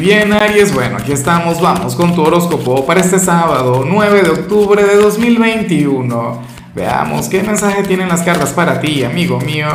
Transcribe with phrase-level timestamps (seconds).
[0.00, 4.82] Bien, Aries, bueno, aquí estamos, vamos con tu horóscopo para este sábado, 9 de octubre
[4.82, 6.42] de 2021.
[6.74, 9.68] Veamos qué mensaje tienen las cartas para ti, amigo mío.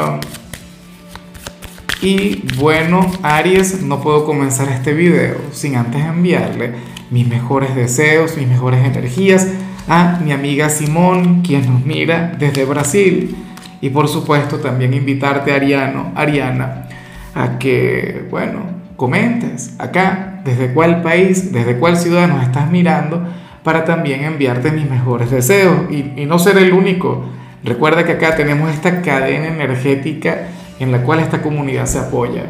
[2.02, 6.74] Y bueno, Aries, no puedo comenzar este video sin antes enviarle
[7.12, 9.48] mis mejores deseos, mis mejores energías
[9.88, 13.36] a mi amiga Simón, quien nos mira desde Brasil.
[13.80, 16.90] Y por supuesto también invitarte, Ariano, Ariana,
[17.36, 23.24] a que, bueno, comentes acá desde cuál país, desde cuál ciudad nos estás mirando,
[23.64, 27.26] para también enviarte mis mejores deseos y, no ser el único.
[27.64, 32.44] Recuerda que acá tenemos esta cadena energética en la cual esta comunidad se apoya.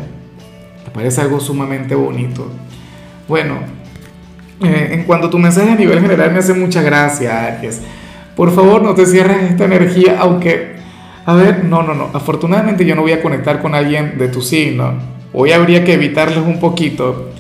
[0.84, 2.52] Me parece algo sumamente bonito.
[3.30, 3.56] Bueno,
[4.62, 7.82] eh, en cuanto a tu mensaje a nivel general me hace mucha gracia, Aries.
[8.36, 10.76] Por favor, no te cierres esta energía, aunque,
[11.26, 12.10] a ver, no, no, no.
[12.14, 16.38] Afortunadamente yo no voy a conectar con alguien de tu signo Hoy habría que evitarles
[16.38, 17.32] un poquito.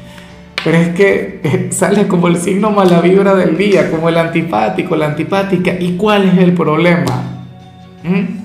[0.65, 4.97] Pero es que eh, sale como el signo mala vibra del día, como el antipático,
[4.97, 5.75] la antipática.
[5.79, 7.45] ¿Y cuál es el problema?
[8.03, 8.35] ¿Mm?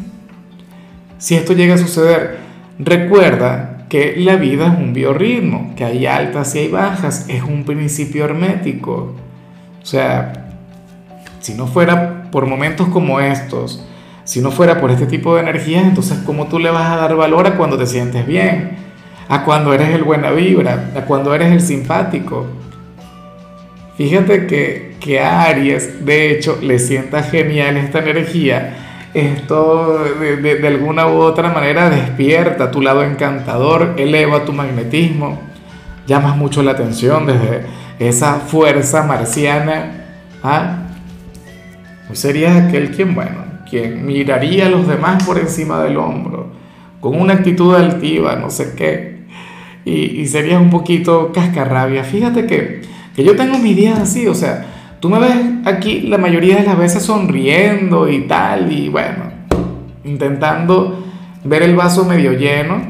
[1.18, 2.38] Si esto llega a suceder,
[2.78, 7.64] recuerda que la vida es un biorritmo, que hay altas y hay bajas, es un
[7.64, 9.16] principio hermético.
[9.82, 10.32] O sea,
[11.40, 13.84] si no fuera por momentos como estos,
[14.22, 17.16] si no fuera por este tipo de energías, entonces ¿cómo tú le vas a dar
[17.16, 18.89] valor a cuando te sientes bien?
[19.30, 22.48] A cuando eres el buena vibra, a cuando eres el simpático.
[23.96, 29.08] Fíjate que, que a Aries, de hecho, le sienta genial esta energía.
[29.14, 35.40] Esto de, de, alguna u otra manera despierta tu lado encantador, eleva tu magnetismo,
[36.08, 37.62] llamas mucho la atención desde
[38.00, 40.06] esa fuerza marciana.
[40.42, 40.88] ¿ah?
[42.08, 46.48] Pues serías aquel quien, bueno, quien miraría a los demás por encima del hombro,
[47.00, 49.09] con una actitud altiva, no sé qué,
[49.84, 52.04] y, serías un poquito cascarrabia.
[52.04, 52.82] Fíjate que,
[53.14, 54.66] que yo tengo mis días así, o sea,
[55.00, 59.24] tú me ves aquí la mayoría de las veces sonriendo y tal, y bueno,
[60.04, 61.04] intentando
[61.44, 62.82] ver el vaso medio lleno,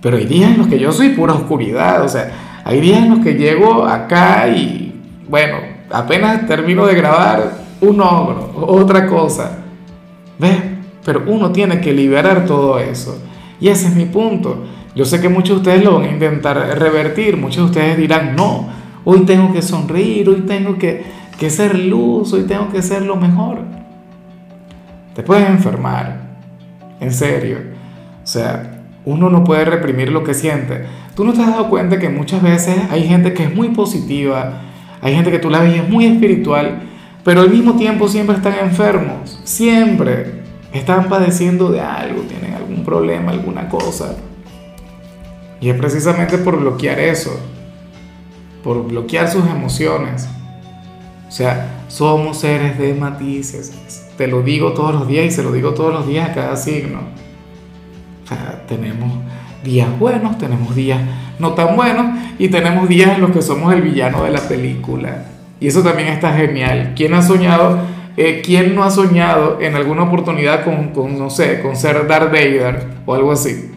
[0.00, 2.30] pero hay días en los que yo soy pura oscuridad, o sea,
[2.64, 4.92] hay días en los que llego acá y,
[5.28, 5.58] bueno,
[5.90, 9.58] apenas termino de grabar un ogro, otra cosa,
[10.38, 10.56] ¿ves?
[11.04, 13.22] Pero uno tiene que liberar todo eso,
[13.60, 14.64] y ese es mi punto.
[14.94, 18.36] Yo sé que muchos de ustedes lo van a intentar revertir, muchos de ustedes dirán,
[18.36, 18.68] no,
[19.04, 21.04] hoy tengo que sonreír, hoy tengo que,
[21.38, 23.58] que ser luz, hoy tengo que ser lo mejor.
[25.14, 26.20] Te puedes enfermar,
[27.00, 27.58] en serio.
[28.22, 30.84] O sea, uno no puede reprimir lo que siente.
[31.16, 34.62] Tú no te has dado cuenta que muchas veces hay gente que es muy positiva,
[35.02, 36.82] hay gente que tú la ves muy espiritual,
[37.24, 43.32] pero al mismo tiempo siempre están enfermos, siempre están padeciendo de algo, tienen algún problema,
[43.32, 44.16] alguna cosa.
[45.60, 47.38] Y es precisamente por bloquear eso,
[48.62, 50.28] por bloquear sus emociones.
[51.28, 53.72] O sea, somos seres de matices.
[54.16, 56.56] Te lo digo todos los días y se lo digo todos los días a cada
[56.56, 57.00] signo.
[58.68, 59.12] Tenemos
[59.62, 61.00] días buenos, tenemos días
[61.38, 62.06] no tan buenos
[62.38, 65.24] y tenemos días en los que somos el villano de la película.
[65.60, 66.92] Y eso también está genial.
[66.94, 67.78] ¿Quién ha soñado,
[68.16, 72.30] eh, quién no ha soñado en alguna oportunidad con, con, no sé, con ser Darth
[72.30, 73.73] Vader o algo así?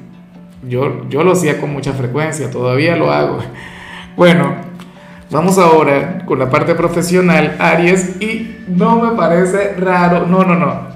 [0.68, 3.40] Yo, yo lo hacía con mucha frecuencia, todavía lo hago.
[4.16, 4.56] Bueno,
[5.30, 10.88] vamos ahora con la parte profesional, Aries, y no me parece raro, no, no, no.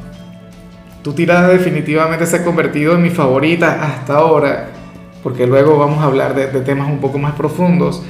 [1.03, 4.69] Tu tirada definitivamente se ha convertido en mi favorita hasta ahora,
[5.23, 8.03] porque luego vamos a hablar de, temas un poco más profundos.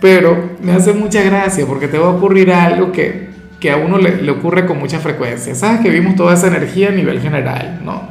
[0.00, 3.98] Pero me hace mucha gracia porque te va a ocurrir algo que, que a uno
[3.98, 5.54] le, le ocurre con mucha frecuencia.
[5.54, 8.02] Sabes que vimos toda esa energía a nivel general, ¿no?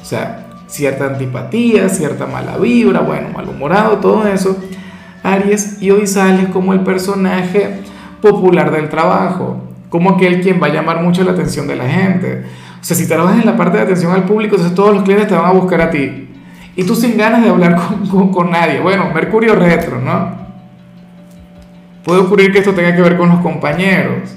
[0.00, 4.56] O sea, cierta antipatía, cierta mala vibra, bueno, malhumorado, todo eso,
[5.22, 7.80] Aries, y hoy sales como el personaje
[8.20, 12.44] popular del trabajo, como aquel quien va a llamar mucho la atención de la gente.
[12.80, 15.28] O sea, si trabajas en la parte de atención al público, entonces todos los clientes
[15.28, 16.28] te van a buscar a ti.
[16.76, 17.76] Y tú sin ganas de hablar
[18.10, 18.80] con, con nadie.
[18.80, 20.46] Bueno, Mercurio retro, ¿no?
[22.04, 24.36] Puede ocurrir que esto tenga que ver con los compañeros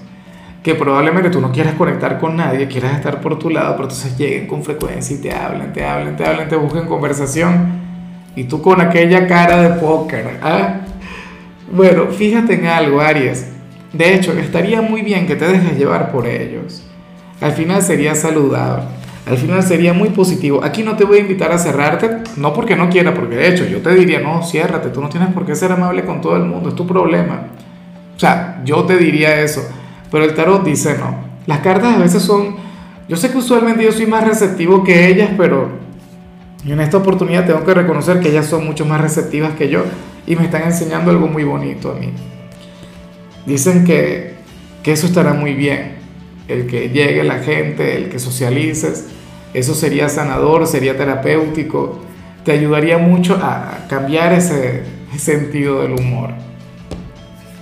[0.69, 4.16] que probablemente tú no quieras conectar con nadie, quieras estar por tu lado, pero entonces
[4.16, 7.71] lleguen con frecuencia y te hablen, te hablen, te hablen, te busquen conversación
[8.36, 10.39] y tú con aquella cara de póker.
[10.44, 10.81] ¿ah?
[11.71, 13.48] Bueno, fíjate en algo, Aries.
[13.94, 16.86] De hecho, estaría muy bien que te dejes llevar por ellos.
[17.42, 18.83] Al final sería saludable.
[19.25, 20.63] Al final sería muy positivo.
[20.63, 23.66] Aquí no te voy a invitar a cerrarte, no porque no quiera, porque de hecho
[23.66, 26.44] yo te diría, no, ciérrate, tú no tienes por qué ser amable con todo el
[26.44, 27.48] mundo, es tu problema.
[28.16, 29.68] O sea, yo te diría eso
[30.12, 31.16] pero el tarot dice no.
[31.46, 32.56] Las cartas a veces son,
[33.08, 35.70] yo sé que usualmente yo soy más receptivo que ellas, pero
[36.66, 39.84] en esta oportunidad tengo que reconocer que ellas son mucho más receptivas que yo
[40.28, 42.12] y me están enseñando algo muy bonito a mí.
[43.46, 44.36] Dicen que,
[44.84, 45.96] que eso estará muy bien,
[46.48, 49.08] el que llegue la gente, el que socialices,
[49.54, 52.00] eso sería sanador, sería terapéutico,
[52.44, 54.84] te ayudaría mucho a cambiar ese
[55.18, 56.32] sentido del humor.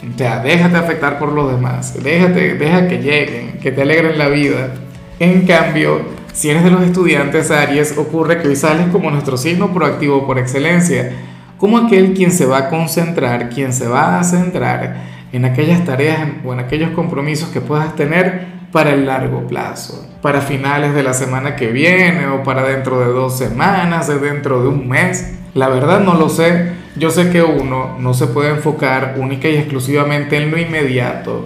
[0.03, 4.27] O sea, déjate afectar por los demás, déjate, deja que lleguen, que te alegren la
[4.27, 4.73] vida.
[5.19, 6.01] En cambio,
[6.33, 10.37] si eres de los estudiantes Aries, ocurre que hoy sales como nuestro signo proactivo por
[10.37, 11.11] excelencia,
[11.57, 14.97] como aquel quien se va a concentrar, quien se va a centrar
[15.31, 20.41] en aquellas tareas o en aquellos compromisos que puedas tener para el largo plazo, para
[20.41, 24.87] finales de la semana que viene o para dentro de dos semanas, dentro de un
[24.87, 25.33] mes.
[25.53, 26.73] La verdad no lo sé.
[26.97, 31.45] Yo sé que uno no se puede enfocar única y exclusivamente en lo inmediato,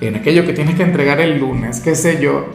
[0.00, 2.46] en aquello que tienes que entregar el lunes, qué sé yo.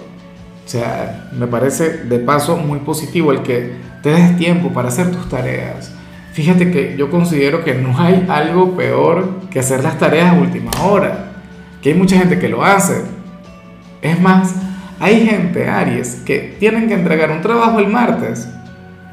[0.66, 5.12] O sea, me parece de paso muy positivo el que te des tiempo para hacer
[5.12, 5.94] tus tareas.
[6.34, 10.72] Fíjate que yo considero que no hay algo peor que hacer las tareas a última
[10.84, 11.34] hora,
[11.82, 13.04] que hay mucha gente que lo hace,
[14.02, 14.56] es más,
[15.00, 18.48] hay gente, Aries, que tienen que entregar un trabajo el martes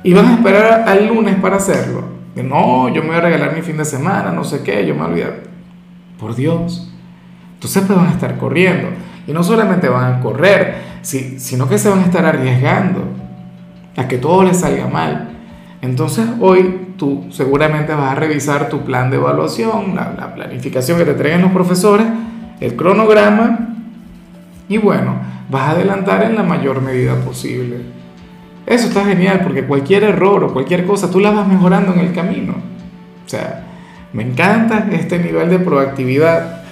[0.03, 2.18] y van a esperar al lunes para hacerlo.
[2.43, 5.07] No, yo me voy a regalar mi fin de semana, no sé qué, yo me
[5.07, 5.35] voy a
[6.19, 6.93] Por Dios.
[7.55, 8.89] Entonces pues van a estar corriendo.
[9.27, 13.03] Y no solamente van a correr, sino que se van a estar arriesgando
[13.97, 15.31] a que todo les salga mal.
[15.83, 21.05] Entonces hoy tú seguramente vas a revisar tu plan de evaluación, la, la planificación que
[21.05, 22.07] te traigan los profesores,
[22.61, 23.69] el cronograma
[24.69, 25.17] y bueno,
[25.51, 27.98] vas a adelantar en la mayor medida posible.
[28.69, 32.13] Eso está genial porque cualquier error o cualquier cosa tú la vas mejorando en el
[32.13, 32.53] camino.
[33.25, 33.65] O sea,
[34.13, 36.65] me encanta este nivel de proactividad.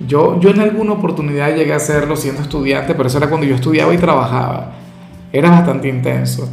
[0.00, 3.56] Yo, yo en alguna oportunidad llegué a hacerlo siendo estudiante, pero eso era cuando yo
[3.56, 4.72] estudiaba y trabajaba.
[5.30, 6.48] Era bastante intenso.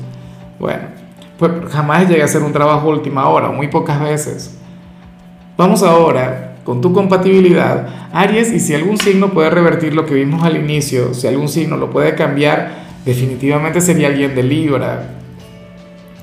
[0.60, 0.84] Bueno,
[1.40, 4.58] pues jamás llegué a hacer un trabajo última hora, muy pocas veces.
[5.56, 10.44] Vamos ahora con tu compatibilidad, Aries, y si algún signo puede revertir lo que vimos
[10.44, 15.04] al inicio, si algún signo lo puede cambiar, definitivamente sería alguien de Libra.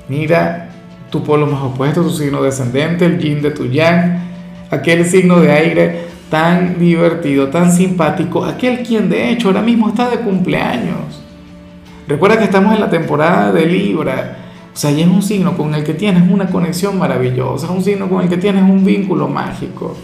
[0.09, 0.69] Mira
[1.09, 4.19] tu polo más opuesto, tu signo descendente, el yin de tu yang,
[4.69, 10.09] aquel signo de aire tan divertido, tan simpático, aquel quien de hecho ahora mismo está
[10.09, 11.21] de cumpleaños.
[12.07, 14.37] Recuerda que estamos en la temporada de Libra.
[14.73, 17.83] O sea, y es un signo con el que tienes una conexión maravillosa, es un
[17.83, 19.95] signo con el que tienes un vínculo mágico.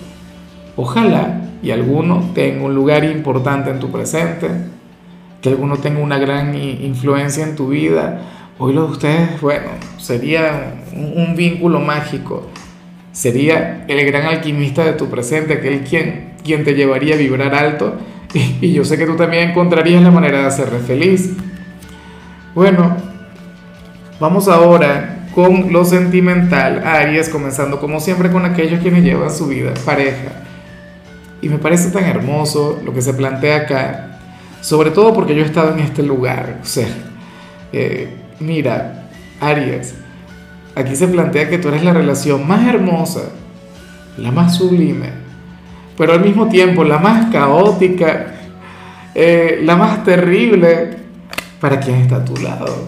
[0.76, 4.48] Ojalá y alguno tenga un lugar importante en tu presente,
[5.42, 8.22] que alguno tenga una gran influencia en tu vida.
[8.58, 12.48] Hoy lo de ustedes, bueno, sería un, vínculo mágico.
[13.12, 17.96] Sería el gran alquimista de tu presente, aquel quien, quien te llevaría a vibrar alto.
[18.34, 21.34] Y, y yo sé que tú también encontrarías la manera de hacerle feliz.
[22.54, 22.96] Bueno,
[24.20, 26.84] vamos ahora con lo sentimental.
[26.86, 30.44] Aries, comenzando como siempre con aquellos quienes llevan su vida pareja.
[31.42, 34.09] Y me parece tan hermoso lo que se plantea acá,
[34.62, 36.60] sobre todo porque yo he estado en este lugar.
[36.62, 36.88] O sea,
[37.72, 39.10] eh, mira,
[39.40, 39.96] Aries,
[40.76, 43.22] aquí se plantea que tú eres la relación más hermosa,
[44.18, 45.10] la más sublime,
[45.98, 48.28] pero al mismo tiempo la más caótica,
[49.16, 50.98] eh, la más terrible
[51.60, 52.88] para quien está a tu lado.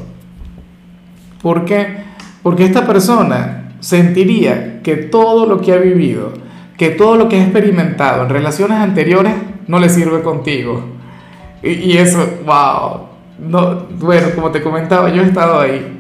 [1.42, 2.04] ¿Por qué?
[2.44, 6.34] Porque esta persona sentiría que todo lo que ha vivido,
[6.78, 9.34] que todo lo que has experimentado en relaciones anteriores
[9.68, 11.01] no le sirve contigo.
[11.64, 13.08] Y, eso, wow.
[13.40, 16.00] No, bueno, como te comentaba, yo he estado ahí.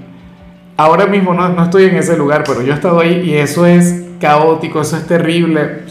[0.78, 3.66] Ahora mismo no, no estoy en ese lugar, pero yo he estado ahí y eso
[3.66, 5.84] es caótico, eso es terrible.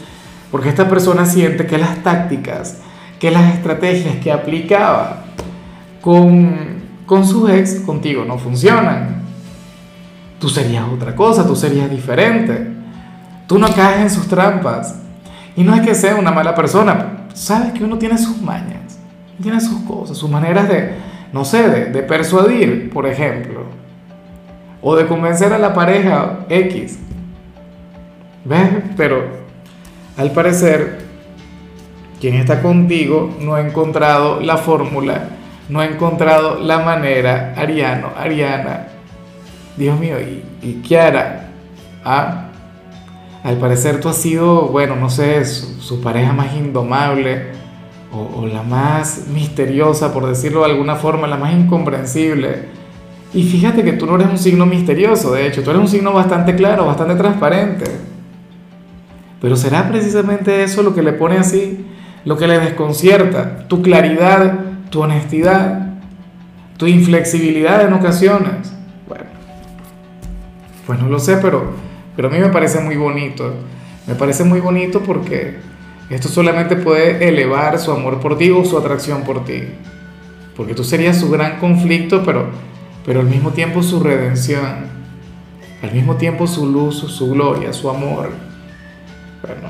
[0.51, 2.79] Porque esta persona siente que las tácticas,
[3.19, 5.25] que las estrategias que aplicaba
[6.01, 9.23] con, con su ex contigo no funcionan.
[10.41, 12.69] Tú serías otra cosa, tú serías diferente.
[13.47, 14.97] Tú no caes en sus trampas.
[15.57, 17.27] Y no es que sea una mala persona.
[17.35, 18.70] Sabes que uno tiene sus mañas,
[19.41, 20.93] tiene sus cosas, sus maneras de,
[21.33, 23.65] no sé, de, persuadir, por ejemplo.
[24.83, 26.99] O de convencer a la pareja X.
[28.45, 28.69] ¿Ves?
[28.97, 29.25] Pero
[30.17, 31.01] al parecer,
[32.21, 35.29] quien está contigo no ha encontrado la fórmula,
[35.69, 38.87] no ha encontrado la manera, Ariano, Ariana.
[39.77, 41.49] Dios mío, ¿y, y hará?
[42.05, 42.51] ¿Ah?
[43.43, 47.53] al parecer tú has sido, bueno, no sé, su, pareja más indomable
[48.13, 52.81] o, la más misteriosa, por decirlo de alguna forma, la más incomprensible.
[53.33, 56.13] Y fíjate que tú no eres un signo misterioso, de hecho, tú eres un signo
[56.13, 57.85] bastante claro, bastante transparente.
[59.41, 61.87] Pero será precisamente eso lo que le pone así,
[62.25, 65.95] lo que le desconcierta, tu claridad, tu honestidad,
[66.77, 68.73] tu inflexibilidad en ocasiones.
[69.09, 69.25] Bueno,
[70.87, 71.91] pues no lo sé, pero
[72.21, 73.55] pero a mí me parece muy bonito.
[74.07, 75.57] Me parece muy bonito porque
[76.11, 79.63] esto solamente puede elevar su amor por ti o su atracción por ti.
[80.57, 82.51] Porque tú serías su gran conflicto, pero,
[83.07, 84.91] pero al mismo tiempo su redención.
[85.83, 88.31] Al mismo tiempo su luz, su gloria, su amor.
[89.41, 89.69] Bueno,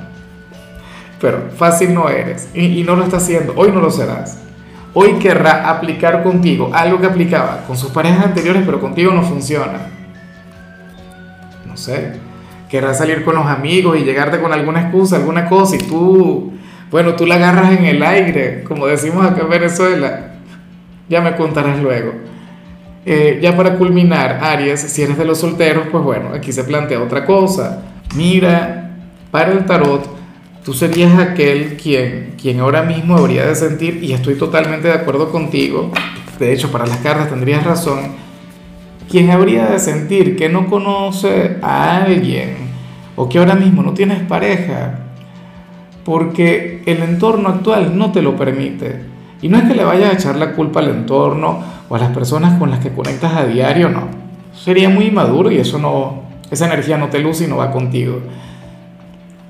[1.21, 3.53] pero fácil no eres y, no lo está haciendo.
[3.55, 4.41] Hoy no lo serás.
[4.95, 9.89] Hoy querrá aplicar contigo algo que aplicaba con sus parejas anteriores, pero contigo no funciona.
[11.67, 12.30] No sé
[12.71, 16.53] querrás salir con los amigos y llegarte con alguna excusa, alguna cosa, y tú,
[16.91, 20.35] bueno, tú la agarras en el aire, como decimos acá en Venezuela.
[21.09, 22.13] Ya me contarás luego.
[23.05, 27.03] Eh, ya para culminar, Aries, si eres de los solteros, pues bueno, aquí se plantea
[27.03, 27.83] otra cosa.
[28.15, 28.91] Mira,
[29.31, 30.07] para el tarot,
[30.65, 35.33] tú serías aquel quien, quien ahora mismo habría de sentir, y estoy totalmente de acuerdo
[35.33, 35.91] contigo,
[36.39, 38.30] de hecho para las cartas tendrías razón,
[39.11, 42.71] quien habría de sentir que no conoce a alguien
[43.17, 45.01] o que ahora mismo no tienes pareja
[46.05, 49.03] porque el entorno actual no te lo permite.
[49.43, 52.11] Y no es que le vayas a echar la culpa al entorno o a las
[52.11, 54.09] personas con las que conectas a diario, no.
[54.55, 58.21] Sería muy inmaduro y eso no, esa energía no te luce y no va contigo.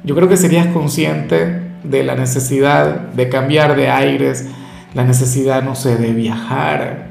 [0.05, 4.49] Yo creo que serías consciente de la necesidad de cambiar de aires,
[4.95, 7.10] la necesidad, no sé, de viajar,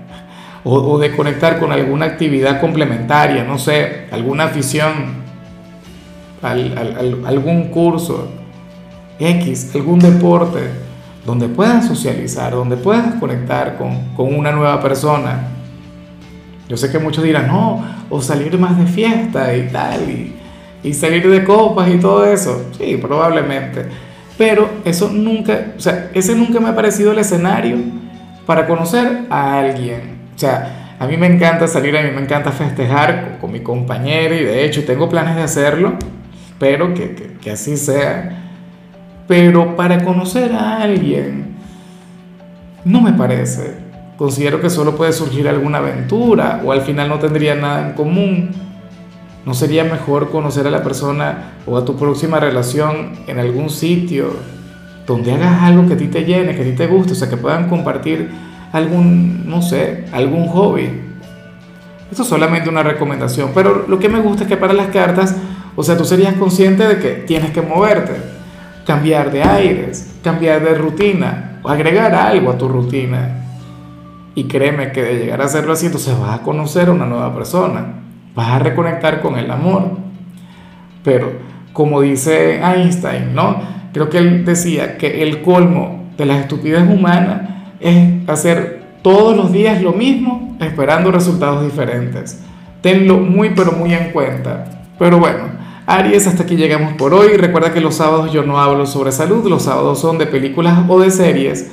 [0.64, 5.20] o, de conectar con alguna actividad complementaria, no sé, alguna afición,
[6.42, 8.28] algún curso,
[9.20, 10.60] X, algún deporte,
[11.26, 15.48] donde puedas socializar, donde puedas conectar con, una nueva persona.
[16.68, 20.36] Yo sé que muchos dirán, no, o salir más de fiesta y tal, y,
[20.84, 22.66] y salir de copas y todo eso.
[22.78, 23.86] Sí, probablemente.
[24.38, 27.78] Pero eso nunca, o sea, ese nunca me ha parecido el escenario
[28.46, 30.19] para conocer a alguien.
[30.40, 34.34] O sea, a mí me encanta salir, a mí me encanta festejar con, mi compañero
[34.34, 35.96] y de hecho tengo planes de hacerlo,
[36.50, 38.54] espero que, que, así sea.
[39.28, 41.58] Pero para conocer a alguien,
[42.86, 43.80] no me parece.
[44.16, 48.52] Considero que solo puede surgir alguna aventura o al final no tendría nada en común.
[49.46, 54.38] ¿No sería mejor conocer a la persona o a tu próxima relación en algún sitio
[55.06, 57.30] donde hagas algo que a ti te llene, que a ti te guste, o sea,
[57.30, 60.90] que puedan compartir algún, no sé, algún hobby.
[62.12, 65.36] Esto es solamente una recomendación, pero lo que me gusta es que para las cartas,
[65.76, 68.14] o sea, tú serías consciente de que tienes que moverte,
[68.86, 73.36] cambiar de aires, cambiar de rutina, o agregar algo a tu rutina.
[74.36, 77.34] Y créeme que de llegar a hacerlo así, entonces vas a conocer a una nueva
[77.36, 77.86] persona,
[78.34, 79.92] vas a reconectar con el amor.
[81.04, 81.32] Pero,
[81.74, 83.62] como dice Einstein, ¿no?
[83.94, 89.52] Creo que él decía que el colmo de las estupidez humanas es hacer todos los
[89.52, 92.40] días lo mismo esperando resultados diferentes.
[92.82, 94.84] Tenlo muy pero muy en cuenta.
[94.98, 95.44] Pero bueno,
[95.86, 97.38] Aries, hasta aquí llegamos por hoy.
[97.38, 101.00] Recuerda que los sábados yo no hablo sobre salud, los sábados son de películas o
[101.00, 101.72] de series.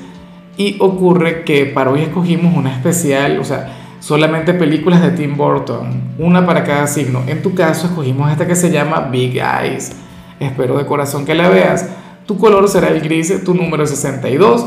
[0.56, 6.14] Y ocurre que para hoy escogimos una especial, o sea, solamente películas de Tim Burton,
[6.18, 7.22] una para cada signo.
[7.26, 9.92] En tu caso escogimos esta que se llama Big Eyes.
[10.40, 11.88] Espero de corazón que la veas.
[12.24, 14.66] Tu color será el gris, tu número 62.